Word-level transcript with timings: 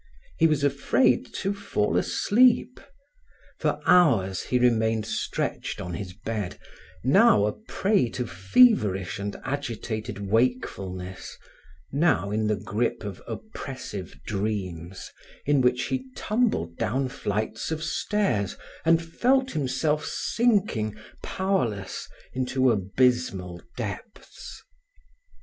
He 0.39 0.47
was 0.47 0.63
afraid 0.63 1.31
to 1.35 1.53
fall 1.53 1.95
asleep. 1.95 2.79
For 3.59 3.79
hours 3.85 4.41
he 4.41 4.57
remained 4.57 5.05
stretched 5.05 5.79
on 5.79 5.93
his 5.93 6.11
bed, 6.13 6.57
now 7.03 7.45
a 7.45 7.51
prey 7.53 8.09
to 8.17 8.25
feverish 8.25 9.19
and 9.19 9.35
agitated 9.45 10.17
wakefulness, 10.17 11.37
now 11.91 12.31
in 12.31 12.47
the 12.47 12.55
grip 12.55 13.03
of 13.03 13.21
oppressive 13.27 14.19
dreams 14.25 15.11
in 15.45 15.61
which 15.61 15.83
he 15.83 16.09
tumbled 16.15 16.77
down 16.79 17.07
flights 17.07 17.69
of 17.69 17.83
stairs 17.83 18.57
and 18.83 19.05
felt 19.05 19.51
himself 19.51 20.03
sinking, 20.03 20.95
powerless, 21.21 22.09
into 22.33 22.71
abysmal 22.71 23.61
depths. 23.77 24.63